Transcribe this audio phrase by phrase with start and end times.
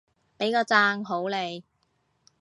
[0.39, 1.63] 畀個讚好你